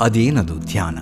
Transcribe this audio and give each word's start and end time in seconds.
ಅದೇನದು 0.00 0.54
ಧ್ಯಾನ? 0.58 0.98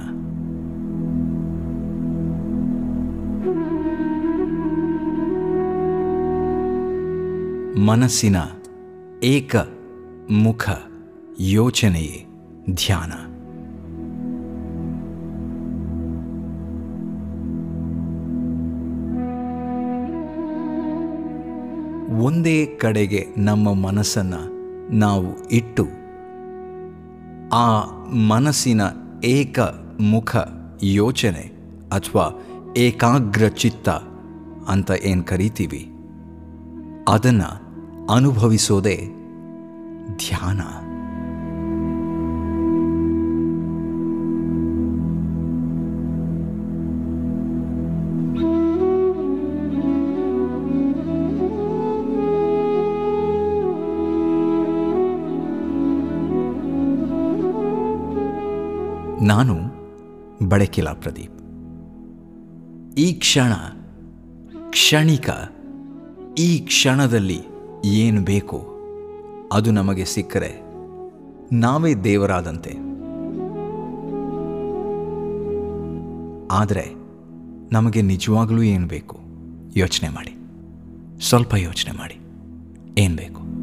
ಮನಸ್ಸಿನ 7.80 8.36
ಏಕ 9.24 9.56
ಮುಖ 10.30 10.68
ಯೋಚನೆಯೇ 11.40 12.26
ಧ್ಯಾನ? 12.70 13.12
ಒಂದೇ 22.22 22.66
ಕಡೆಗೆ 22.66 23.26
ನಮ್ಮ 23.38 23.72
ಮನಸ್ಸನ್ನು 23.72 24.42
ನಾವು 24.94 25.48
ಇಟ್ಟು 25.48 25.97
ಆ 27.52 27.84
ಮನಸ್ಸಿನ 28.12 28.80
ಏಕ 29.24 29.60
ಮುಖ 30.00 30.36
ಯೋಚನೆ 30.82 31.52
ಅಥವಾ 31.92 32.40
ಏಕಾಗ್ರ 32.76 33.48
ಚಿತ್ತ 33.48 33.88
ಅಂತ 34.68 34.90
ಏನು 35.02 35.22
ಕರಿತೀವಿ? 35.22 35.90
ಅದನ್ನು 37.08 37.68
ಅನುಭವಿಸೋದೇ 38.12 38.96
ಧ್ಯಾನ. 40.16 40.60
ನಾನು 59.22 59.54
ಬಡಕಿಲ 60.48 60.88
ಪ್ರದೀಪ್. 60.88 61.38
ಈ 62.98 63.12
ಕ್ಷಣ, 63.12 63.52
ಕ್ಷಣಿಕ, 64.70 65.30
ಈ 66.38 66.58
ಕ್ಷಣದಲ್ಲಿ 66.58 67.40
ಏನು 67.84 68.22
ಬೇಕೋ 68.22 68.74
ಅದು 69.52 69.70
ನಮಗೆ 69.70 70.04
ಸಿಕ್ಕರೆ 70.04 70.60
ನಾವೇ 71.52 71.94
ದೇವರಾದಂತೆ. 71.94 72.70
ಆದರೆ 76.50 76.94
ನಮಗೆ 77.72 78.02
ನಿಜವಾಗಲೂ 78.02 78.62
ಏನು 78.62 78.86
ಬೇಕು 78.86 79.18
ಯೋಚನೆ 79.76 80.08
ಮಾಡಿ. 80.08 80.34
ಸ್ವಲ್ಪ 81.28 81.54
ಯೋಚನೆ 81.54 81.98
ಮಾಡಿ. 81.98 82.20
ಏನು 83.00 83.16
ಬೇಕು? 83.16 83.57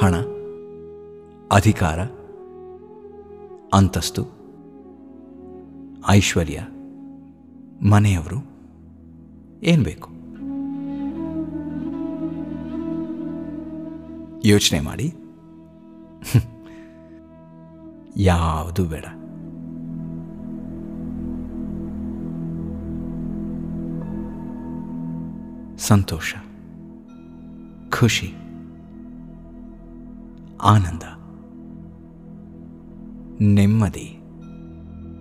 ಹಣ 0.00 0.14
ಅಧಿಕಾರ 1.52 2.00
ಅಂತಸ್ತು 3.74 4.22
ಐಶ್ವರ್ಯ 6.08 6.66
ಮನೆಯವರು 7.90 8.36
ಏನು 9.62 9.82
ಬೇಕು? 9.82 10.10
ಯೋಚನೆ 14.44 14.80
ಮಾಡಿ. 14.80 15.14
ಯಾವುದು 18.16 18.84
ಬೇಡ. 18.84 19.04
ಸಂತೋಷ 25.78 26.34
ಖುಷಿ. 28.00 28.47
ಆನಂದ. 30.62 31.02
ನೆಮ್ಮದಿ. 33.40 34.20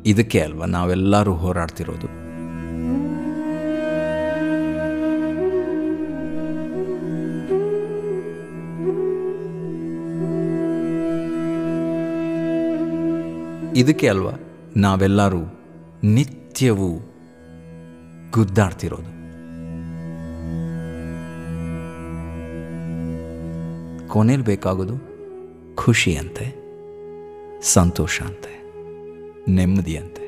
ಇದಕ್ಕೆ 0.06 0.40
ಅಲ್ವಾ 0.40 0.66
ನಾವೆಲ್ಲರೂ 0.66 1.34
ಹೋರಾಡ್ತಿರೋದು? 1.34 2.28
ಇದಕ್ಕೆ 13.75 14.08
ಅಲ್ವಾ 14.08 14.31
ನಾವೆಲ್ಲರೂ 14.78 15.59
ನಿತ್ಯವೂ 16.04 17.00
ಗುದ್ದಾಡ್ತಿರೋದು? 18.31 19.18
ಕೊನೆಯಲ್ಲಿ 24.08 24.46
ಬೇಕಾಗೋದು? 24.46 25.06
ಖುಷಿ 25.88 26.16
ಅಂತೆ 26.16 26.46
ಸಂತೋಷ 27.62 28.22
ಅಂತೆ 28.22 28.64
ನೆಮ್ಮದಿಯಂತೆ. 29.52 30.22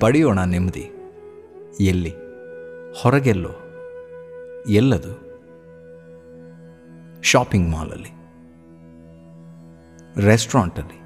ಪಡೆಯೋಣ 0.00 0.44
ನೆಮ್ಮದಿ. 0.44 0.90
ಎಲ್ಲಿ? 1.80 2.14
ಹೊರಗೆಲ್ಲೋ? 3.02 3.50
ಎಲ್ಲದು? 4.68 5.12
ಶಾಪಿಂಗ್ 7.22 7.70
ಮಾಲಲ್ಲಿ. 7.70 8.10
ರೆಸ್ಟೋರೆಂಟಲ್ಲಿ. 10.26 11.00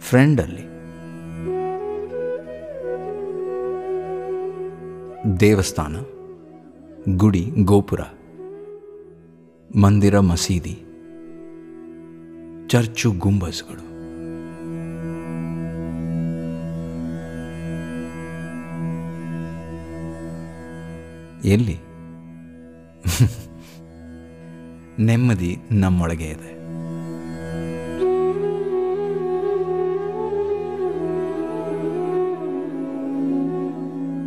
ಫ್ರೆಂಡಲ್ಲಿ. 0.00 0.69
ದೇವಸ್ಥಾನ 5.40 5.96
ಗುಡಿ 7.16 7.52
ಗೋಪುರ 7.58 8.00
ಮಂದಿರ 9.76 10.18
ಮಸೀದಿ 10.18 10.82
ಚರ್ಚು 12.68 13.12
ಗುಂಬಸ್ಗಳು 13.12 13.90
ಎಲ್ಲಿ? 21.48 21.76
ನೆಮ್ಮದಿ 24.98 25.56
ನಮ್ಮೊಳಗೆ 25.70 26.24
ಇದೆ. 26.24 26.59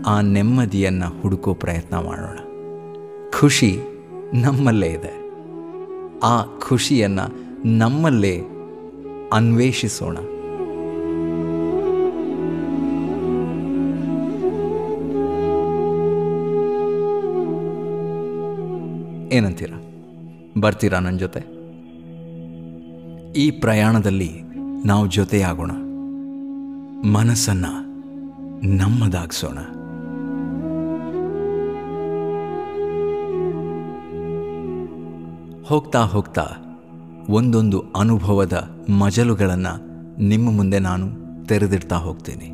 ಆ 0.05 0.21
ನೆಮ್ಮದಿಯನ್ನು 0.21 1.21
ಹುಡುಕೋ 1.21 1.53
ಪ್ರಯತ್ನ 1.53 1.95
ಮಾಡೋಣ. 1.95 2.37
ಖುಷಿ 3.39 3.79
ನಮ್ಮಲ್ಲೇ 4.33 4.87
ಇದೆ. 4.87 5.23
ಆ 6.23 6.43
ಖುಷಿಯನ್ನು 6.59 7.33
ನಮ್ಮಲ್ಲೇ 7.77 8.41
ಅನ್ವೇಷಿಸೋಣ. 9.33 10.17
ಏನಂತೀರ? 19.33 19.73
ಬರ್ತೀರಾ 20.61 20.99
ನನ್ನ 20.99 21.17
ಜೊತೆ? 21.17 21.39
ಈ 23.39 23.51
ಪ್ರಯಾಣದಲ್ಲಿ 23.51 24.41
ನಾವು 24.85 25.07
ಜೊತೆಯಾಗೋಣ. 25.07 25.71
ಮನಸ್ಸನ್ನು 27.11 27.93
ನಮ್ಮದಾಗಿಸೋಣ. 28.77 29.57
ಹೋಗ್ತಾ 35.67 36.01
ಹೋಗ್ತಾ 36.03 36.45
ಒಂದೊಂದು 37.29 37.83
ಅನುಭವದ 37.95 38.55
ಮಜಲುಗಳನ್ನು 38.89 39.73
ನಿಮ್ಮ 40.23 40.51
ಮುಂದೆ 40.57 40.79
ನಾನು 40.79 41.05
ತೆರೆದಿಡ್ತಾ 41.45 41.95
ಹೋಗ್ತೀನಿ. 41.95 42.47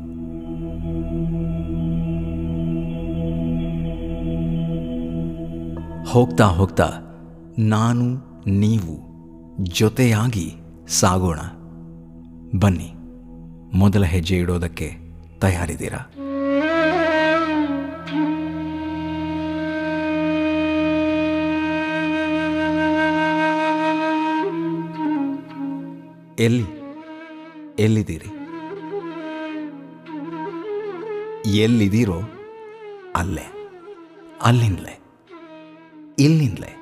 ಹೋಗ್ತಾ 6.12 6.44
ಹೋಗ್ತಾ 6.44 6.88
ನಾನು, 7.58 8.06
ನೀವು 8.46 8.94
ಜೊತೆಯಾಗಿ 9.62 10.54
ಸಾಗೋಣ. 10.88 11.40
ಬನ್ನಿ, 12.58 12.92
ಮೊದಲ 13.78 14.04
ಹೆಜ್ಜೆ 14.04 14.36
ಇಡೋದಕ್ಕೆ 14.36 14.90
ತಯಾರಿದ್ದೀರಾ? 15.40 16.19
ಎಲ್ಲಿ? 26.40 26.64
ಎಲ್ಲಿದ್ದೀರಿ? 27.78 28.28
ಎಲ್ಲಿದ್ದೀರೋ 31.50 32.20
ಅಲ್ಲೇ, 33.16 33.52
ಅಲ್ಲಿಂದಲೇ, 34.42 35.00
ಇಲ್ಲಿಂದಲೇ. 36.18 36.76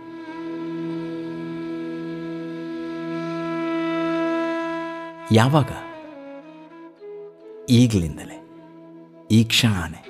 ಯಾವಾಗ? 5.32 5.70
ಈಗಲಿಂದಲೇ, 7.70 8.48
ಈ 9.30 9.44
ಕ್ಷಣನೇ. 9.44 10.04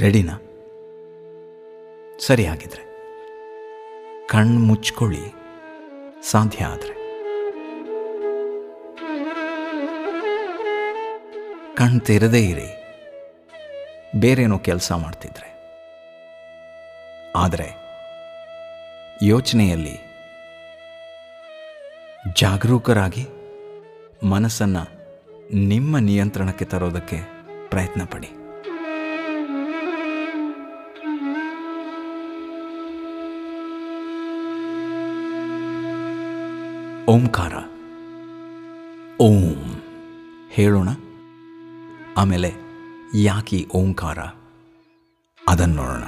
ರೆಡಿನಾ? 0.00 0.40
ಸರಿ 2.18 2.46
ಆಗಿದ್ರೆ 2.46 2.92
ಕಣ್ಣು 4.26 4.60
ಮುಚ್ಕೊಳ್ಳಿ 4.60 5.34
ಸಾಧ್ಯ 6.22 6.64
ಆದರೆ. 6.64 7.01
ಕಣ್ಣು 11.82 12.00
ತೆರೆದೇ 12.00 12.48
ಇರಿ. 12.48 12.84
ಬೇರೇನೋ 14.16 14.58
ಕೆಲಸ 14.58 14.92
ಮಾಡ್ತಿದ್ರೆ. 14.92 15.48
ಆದರೆ 17.36 17.70
ಯೋಚನೆಯಲ್ಲಿ 19.22 19.98
ಜಾಗರೂಕರಾಗಿ 22.36 23.26
ಮನಸ್ಸನ್ನು 24.26 24.90
ನಿಮ್ಮ 25.54 25.98
ನಿಯಂತ್ರಣಕ್ಕೆ 25.98 26.64
ತರೋದಕ್ಕೆ 26.64 27.18
ಪ್ರಯತ್ನ 27.68 28.04
ಪಡಿ. 28.04 28.30
ಓಂಕಾರ. 37.06 37.52
ಓಂ. 39.20 39.82
ಹೇಳೋಣ? 40.50 40.88
ಆಮೇಲೆ 42.16 42.52
ಯಾಕೆ 43.14 43.66
ಓಂಕಾರ? 43.74 44.18
ಅದನ್ನು 45.48 45.76
ನೋಡೋಣ. 45.76 46.04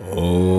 Oh. 0.00 0.53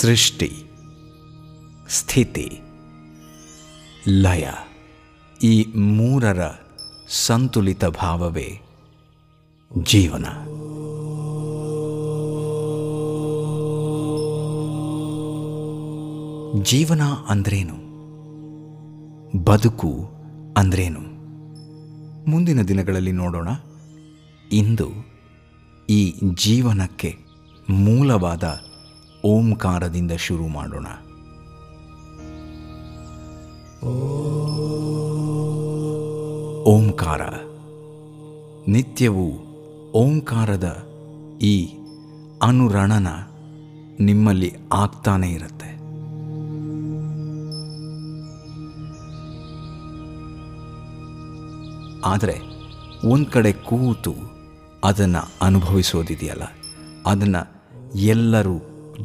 ಸೃಷ್ಟಿ, 0.00 0.64
ಸ್ಥಿತಿ, 1.88 2.60
ಲಯ 4.08 4.48
ಈ 5.42 5.64
ಮೂರರ 5.76 6.40
ಸಂತುಲಿತ 7.08 7.84
ಭಾವವೇ 7.84 8.60
ಜೀವನ. 9.82 10.26
ಜೀವನ 16.62 17.02
ಅಂದ್ರೇನು? 17.02 17.74
ಬದುಕು 19.44 20.10
ಅಂದ್ರೇನು? 20.56 21.00
ಮುಂದಿನ 22.30 22.62
ದಿನಗಳಲ್ಲಿ 22.62 23.12
ನೋಡೋಣ. 23.12 23.48
ಇಂದು 24.52 24.88
ಈ 25.90 26.14
ಜೀವನಕ್ಕೆ 26.34 27.18
ಮೂಲವಾದ 27.70 28.60
ಓಂಕಾರದಿಂದ 29.24 30.12
ಶುರು 30.12 30.46
ಮಾಡೋಣ. 30.48 30.86
ಓಂಕಾರ. 36.66 37.22
ನಿತ್ಯವೂ 38.68 39.28
ಓಂಕಾರದ 39.94 40.68
ಈ 41.42 41.54
ಅನುರಣನ 42.42 43.08
ನಿಮ್ಮಲ್ಲಿ 44.00 44.50
ಆಗ್ತಾನೇ 44.72 45.30
ಇರುತ್ತೆ. 45.30 45.70
ಆದರೆ 52.04 52.36
ಒಂದು 53.08 53.30
ಕಡೆ 53.30 53.52
ಕೂತು 53.52 54.14
ಅದನ್ನು 54.84 55.22
ಅನುಭವಿಸೋದಿದೆಯಲ್ಲ, 55.42 56.44
ಅದನ್ನು 57.06 57.42
ಎಲ್ಲರೂ 57.94 58.56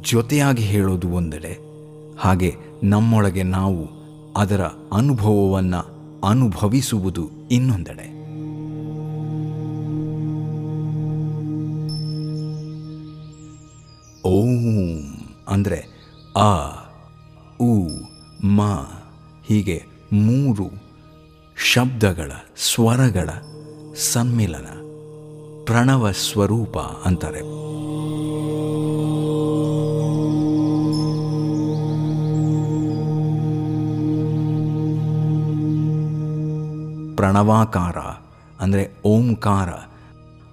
ಜೊತೆಯಾಗಿ 0.01 0.63
ಹೇಳೋದು 0.63 1.09
ಒಂದೆಡೆ. 1.09 1.73
ಹಾಗೆ 2.19 2.55
ನಮ್ಮೊಳಗೆ 2.83 3.43
ನಾವು 3.43 4.03
ಅದರ 4.37 4.61
ಅನುಭವವನ್ನು 4.93 5.93
ಅನುಭವಿಸುವುದು 6.27 7.29
ಇನ್ನೊಂದೆಡೆ. 7.51 8.13
ಓಂ 14.27 15.17
ಅಂದರೆ 15.47 15.93
ಆ, 16.37 16.71
ಉ, 17.61 17.87
ಮ, 18.43 18.61
ಹೀಗೆ 19.47 19.83
ಮೂರು 20.13 20.63
ಶಬ್ದಗಳ 21.73 22.31
ಸ್ವರಗಳ 22.57 23.29
ಸಮ್ಮಿಲನ, 23.95 24.65
ಪ್ರಣವ 25.65 26.11
ಸ್ವರೂಪ 26.11 26.77
ಅಂತಾರೆ. 26.77 27.39
ಪ್ರಣವಾಕಾರ, 37.23 37.97
ಅಂದರೆ 38.61 38.83
ಓಂಕಾರ, 39.05 39.69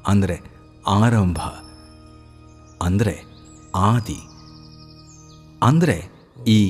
ಅಂದರೆ 0.08 0.36
ಆರಂಭ, 0.86 1.40
ಅಂದರೆ 2.82 3.14
ಆದಿ, 3.76 4.18
ಅಂದರೆ 5.62 5.96
ಈ 6.48 6.60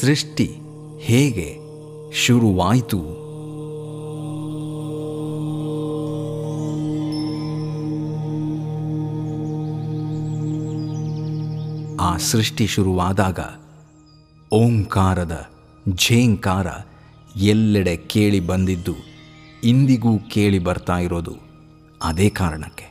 ಸೃಷ್ಟಿ 0.00 0.48
ಹೇಗೆ 1.00 1.46
ಶುರುವಾಯಿತು? 2.24 3.00
ಆ 12.00 12.16
ಸೃಷ್ಟಿ 12.16 12.66
ಶುರುವಾದಾಗ 12.66 13.40
ಓಂಕಾರದ 14.52 15.36
ಝೇಂಕಾರ 16.06 16.66
ಎಲ್ಲೆಡೆ 17.36 17.96
ಕೇಳಿ 17.96 18.40
ಬಂದಿದ್ದು 18.40 19.13
ಇಂದಿಗೂ 19.64 20.18
ಕೇಳಿ 20.18 20.58
ಬರ್ತಾ 20.58 20.96
ಇರೋದು 20.98 21.34
ಅದೇ 22.02 22.28
ಕಾರಣಕ್ಕೆ. 22.30 22.86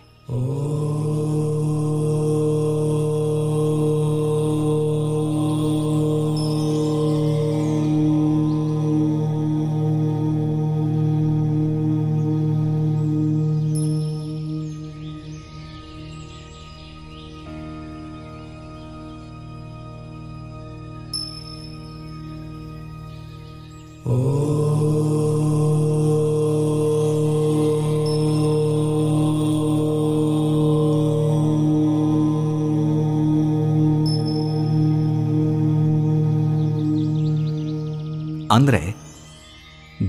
ಅಂದರೆ 38.51 38.95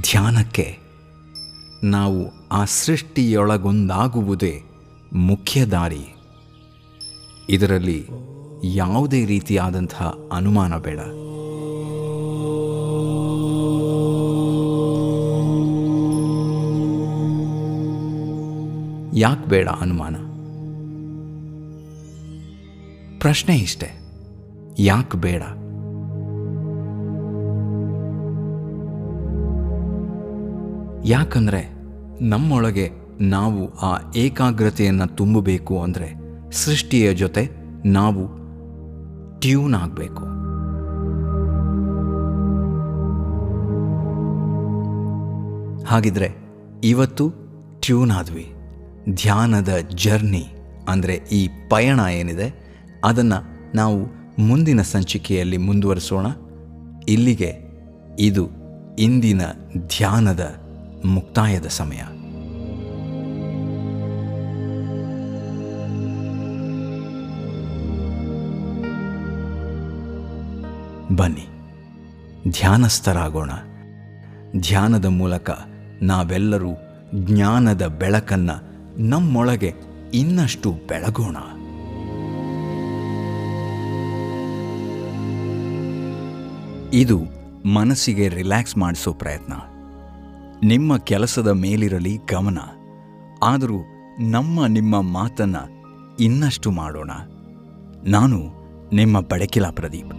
ಧ್ಯಾನಕ್ಕೆ 0.03 0.79
ನಾವು 1.85 2.49
ಆ 2.53 2.65
ಸೃಷ್ಟಿಯೊಳಗೊಂದಾಗುವುದೇ 2.65 4.63
ಮುಖ್ಯ 5.13 5.67
ದಾರಿ. 5.67 6.17
ಇದರಲ್ಲಿ 7.49 8.07
ಯಾವುದೇ 8.65 9.25
ರೀತಿಯಾದಂತಹ 9.25 10.15
ಅನುಮಾನ 10.33 10.79
ಬೇಡ. 10.79 10.99
ಯಾಕೆ 19.17 19.49
ಬೇಡ 19.49 19.69
ಅನುಮಾನ? 19.69 20.17
ಪ್ರಶ್ನೆ 23.19 23.57
ಇಷ್ಟೆ. 23.57 23.91
ಯಾಕೆ 24.79 25.19
ಬೇಡ? 25.19 25.43
ಯಾಕಂದರೆ 31.05 31.71
ನಮ್ಮೊಳಗೆ 32.21 32.91
ನಾವು 33.21 33.75
ಆ 33.75 34.13
ಏಕಾಗ್ರತೆಯನ್ನು 34.17 35.17
ತುಂಬಬೇಕು 35.17 35.83
ಅಂದರೆ 35.83 36.15
ಸೃಷ್ಟಿಯ 36.51 37.15
ಜೊತೆ 37.15 37.49
ನಾವು 37.87 38.23
ಟ್ಯೂನ್ 39.41 39.75
ಆಗಬೇಕು. 39.75 40.25
ಹಾಗಿದ್ರೆ 45.85 46.29
ಇವತ್ತು 46.85 47.31
ಟ್ಯೂನ್ 47.81 48.11
ಆದ್ವಿ. 48.11 48.53
ಧ್ಯಾನದ 49.15 49.69
ಜರ್ನಿ 49.95 50.45
ಅಂದರೆ 50.89 51.15
ಈ 51.15 51.49
ಪಯಣ 51.71 52.01
ಏನಿದೆ 52.13 52.49
ಅದನ್ನು 53.05 53.39
ನಾವು 53.77 53.99
ಮುಂದಿನ 54.39 54.83
ಸಂಚಿಕೆಯಲ್ಲಿ 54.83 55.57
ಮುಂದುವರಿಸೋಣ. 55.57 56.27
ಇಲ್ಲಿಗೆ 57.09 57.53
ಇದು 58.19 58.49
ಇಂದಿನ 58.99 59.43
ಧ್ಯಾನದ 59.87 60.64
ಮುಕ್ತಾಯದ 61.05 61.67
ಸಮಯ. 61.67 61.97
ಬನ್ನಿ, 71.17 71.49
ಧ್ಯಾನಸ್ಥರಾಗೋಣ. 72.51 73.51
ಧ್ಯಾನದ 74.61 75.05
ಮೂಲಕ 75.05 75.51
ನಾವೆಲ್ಲರೂ 76.03 76.69
ಜ್ಞಾನದ 77.15 77.87
ಬೆಳಕನ್ನು 77.87 78.75
ನಮ್ಮೊಳಗೆ 79.03 79.75
ಇನ್ನಷ್ಟು 80.15 80.73
ಬೆಳಗೋಣ. 80.73 81.37
ಇದು 86.93 87.19
ಮನಸ್ಸಿಗೆ 87.69 88.29
ರಿಲ್ಯಾಕ್ಸ್ 88.29 88.79
ಮಾಡಿಸೋ 88.79 89.13
ಪ್ರಯತ್ನ. 89.13 89.53
ನಿಮ್ಮ 90.65 90.97
ಕೆಲಸದ 90.97 91.49
ಮೇಲಿರಲಿ 91.49 92.19
ಗಮನ. 92.33 92.59
ಆದರೂ 93.43 93.83
ನಮ್ಮ 94.21 94.67
ನಿಮ್ಮ 94.67 95.01
ಮಾತನ್ನು 95.01 95.85
ಇನ್ನಷ್ಟು 96.17 96.71
ಮಾಡೋಣ. 96.71 97.11
ನಾನು 98.07 98.39
ನಿಮ್ಮ 98.93 99.21
ಬಡಕಿಲ 99.21 99.67
ಪ್ರದೀಪ್. 99.71 100.15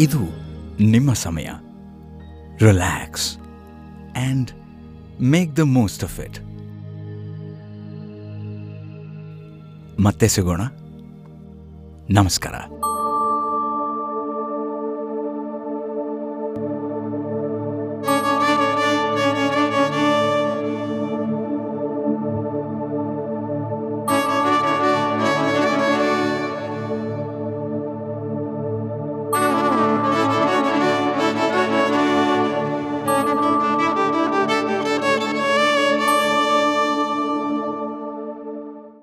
ಇದು 0.00 0.18
ನಿಮ್ಮ 0.82 1.12
ಸಮಯ. 1.12 1.48
Relax 2.60 3.38
and 3.38 4.50
make 5.22 5.56
the 5.56 5.58
most 5.58 6.04
of 6.04 6.20
it 6.20 6.38
ಮತ್ತೆ 10.00 10.28
ಸಿಗೋಣ. 10.28 10.60
ನಮಸ್ಕಾರ. 12.10 12.54